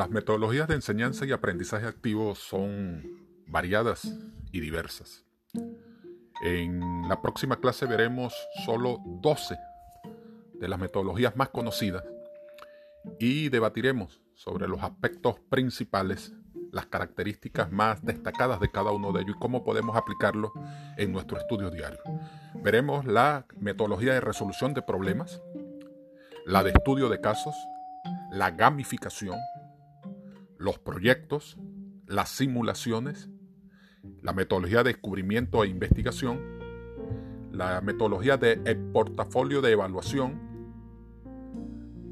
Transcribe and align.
Las 0.00 0.08
metodologías 0.08 0.66
de 0.66 0.76
enseñanza 0.76 1.26
y 1.26 1.32
aprendizaje 1.32 1.86
activo 1.86 2.34
son 2.34 3.02
variadas 3.46 4.10
y 4.50 4.60
diversas. 4.60 5.26
En 6.42 7.06
la 7.06 7.20
próxima 7.20 7.60
clase 7.60 7.84
veremos 7.84 8.32
solo 8.64 8.96
12 9.04 9.58
de 10.54 10.68
las 10.68 10.78
metodologías 10.78 11.36
más 11.36 11.50
conocidas 11.50 12.02
y 13.18 13.50
debatiremos 13.50 14.22
sobre 14.32 14.68
los 14.68 14.82
aspectos 14.82 15.38
principales, 15.50 16.32
las 16.72 16.86
características 16.86 17.70
más 17.70 18.02
destacadas 18.02 18.58
de 18.58 18.70
cada 18.70 18.92
uno 18.92 19.12
de 19.12 19.20
ellos 19.20 19.36
y 19.36 19.38
cómo 19.38 19.64
podemos 19.64 19.98
aplicarlo 19.98 20.50
en 20.96 21.12
nuestro 21.12 21.36
estudio 21.36 21.70
diario. 21.70 22.00
Veremos 22.62 23.04
la 23.04 23.44
metodología 23.58 24.14
de 24.14 24.22
resolución 24.22 24.72
de 24.72 24.80
problemas, 24.80 25.42
la 26.46 26.62
de 26.62 26.70
estudio 26.70 27.10
de 27.10 27.20
casos, 27.20 27.54
la 28.30 28.50
gamificación, 28.50 29.36
los 30.60 30.78
proyectos, 30.78 31.56
las 32.06 32.28
simulaciones, 32.28 33.30
la 34.22 34.34
metodología 34.34 34.82
de 34.82 34.92
descubrimiento 34.92 35.64
e 35.64 35.68
investigación, 35.68 36.38
la 37.50 37.80
metodología 37.80 38.36
de 38.36 38.56
portafolio 38.92 39.62
de 39.62 39.72
evaluación, 39.72 40.38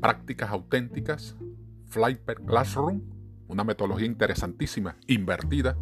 prácticas 0.00 0.50
auténticas, 0.50 1.36
Flyper 1.86 2.42
Classroom, 2.42 3.02
una 3.48 3.64
metodología 3.64 4.06
interesantísima, 4.06 4.96
invertida, 5.08 5.76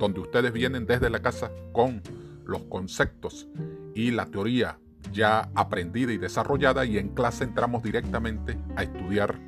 donde 0.00 0.18
ustedes 0.18 0.52
vienen 0.52 0.86
desde 0.86 1.10
la 1.10 1.22
casa 1.22 1.52
con 1.72 2.02
los 2.44 2.62
conceptos 2.64 3.48
y 3.94 4.10
la 4.10 4.26
teoría 4.26 4.80
ya 5.12 5.48
aprendida 5.54 6.12
y 6.12 6.18
desarrollada 6.18 6.84
y 6.84 6.98
en 6.98 7.10
clase 7.10 7.44
entramos 7.44 7.84
directamente 7.84 8.58
a 8.74 8.82
estudiar 8.82 9.38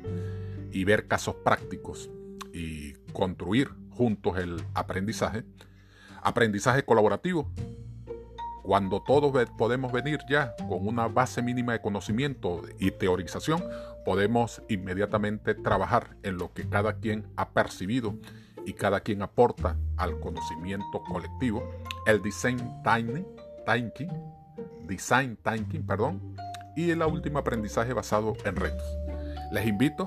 y 0.71 0.85
ver 0.85 1.07
casos 1.07 1.35
prácticos 1.43 2.09
construir 3.13 3.69
juntos 3.91 4.37
el 4.37 4.61
aprendizaje. 4.73 5.43
Aprendizaje 6.21 6.83
colaborativo, 6.83 7.51
cuando 8.63 9.01
todos 9.01 9.49
podemos 9.57 9.91
venir 9.91 10.19
ya 10.29 10.55
con 10.69 10.87
una 10.87 11.07
base 11.07 11.41
mínima 11.41 11.73
de 11.73 11.81
conocimiento 11.81 12.61
y 12.79 12.91
teorización, 12.91 13.61
podemos 14.05 14.61
inmediatamente 14.69 15.53
trabajar 15.53 16.15
en 16.23 16.37
lo 16.37 16.53
que 16.53 16.67
cada 16.69 16.99
quien 16.99 17.27
ha 17.35 17.49
percibido 17.49 18.15
y 18.65 18.71
cada 18.71 19.01
quien 19.01 19.21
aporta 19.21 19.75
al 19.97 20.17
conocimiento 20.21 21.03
colectivo. 21.09 21.69
El 22.07 22.21
design 22.21 22.57
thinking, 22.85 24.09
design 24.87 25.37
thinking, 25.43 25.85
perdón, 25.85 26.35
y 26.75 26.89
el 26.89 27.03
último 27.03 27.39
aprendizaje 27.39 27.91
basado 27.91 28.33
en 28.45 28.55
retos. 28.55 28.97
Les 29.51 29.67
invito 29.67 30.05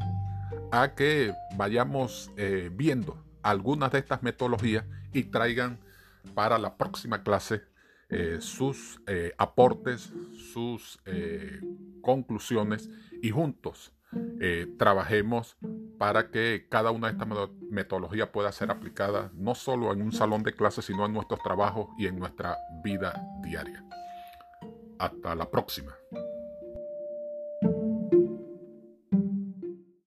a 0.71 0.95
que 0.95 1.33
vayamos 1.57 2.31
eh, 2.37 2.71
viendo 2.73 3.23
algunas 3.43 3.93
de 3.93 3.99
estas 3.99 4.23
metodologías 4.23 4.85
y 5.13 5.25
traigan 5.25 5.79
para 6.35 6.59
la 6.59 6.77
próxima 6.77 7.23
clase 7.23 7.63
eh, 8.09 8.39
sus 8.41 9.01
eh, 9.07 9.33
aportes, 9.39 10.13
sus 10.53 11.01
conclusiones 12.03 12.89
y 13.23 13.31
juntos 13.31 13.93
trabajemos 14.79 15.57
para 15.99 16.31
que 16.31 16.67
cada 16.71 16.91
una 16.91 17.09
de 17.09 17.15
estas 17.15 17.29
metodologías 17.71 18.29
pueda 18.29 18.51
ser 18.53 18.71
aplicada 18.71 19.31
no 19.35 19.55
solo 19.55 19.93
en 19.93 20.03
un 20.03 20.13
salón 20.13 20.43
de 20.43 20.53
clases, 20.53 20.85
sino 20.85 21.05
en 21.05 21.13
nuestros 21.13 21.43
trabajos 21.43 21.89
y 21.99 22.07
en 22.07 22.19
nuestra 22.19 22.57
vida 22.83 23.21
diaria. 23.43 23.85
Hasta 24.99 25.35
la 25.35 25.51
próxima. 25.51 25.93